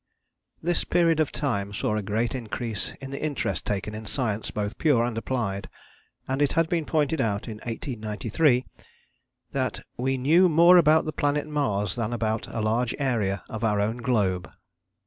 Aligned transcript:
This 0.63 0.83
period 0.83 1.19
of 1.19 1.31
time 1.31 1.73
saw 1.75 1.95
a 1.95 2.01
great 2.01 2.33
increase 2.33 2.91
in 3.01 3.11
the 3.11 3.21
interest 3.23 3.67
taken 3.67 3.93
in 3.93 4.07
science 4.07 4.49
both 4.49 4.79
pure 4.79 5.03
and 5.03 5.15
applied, 5.15 5.69
and 6.27 6.41
it 6.41 6.53
had 6.53 6.67
been 6.69 6.85
pointed 6.85 7.21
out 7.21 7.47
in 7.47 7.57
1893 7.57 8.65
that 9.51 9.81
"we 9.97 10.17
knew 10.17 10.49
more 10.49 10.77
about 10.77 11.05
the 11.05 11.13
planet 11.13 11.45
Mars 11.45 11.93
than 11.95 12.13
about 12.13 12.47
a 12.47 12.61
large 12.61 12.95
area 12.97 13.43
of 13.47 13.63
our 13.63 13.79
own 13.79 13.97
globe." 13.97 14.49